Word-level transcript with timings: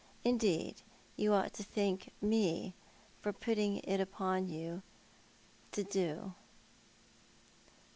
Indeed, 0.23 0.81
you 1.15 1.31
ought 1.31 1.53
to 1.53 1.63
thank 1.63 2.11
me 2.23 2.73
for 3.19 3.31
putting 3.31 3.77
it 3.83 4.01
upon 4.01 4.49
you 4.49 4.81
to 5.73 5.83
do." 5.83 6.33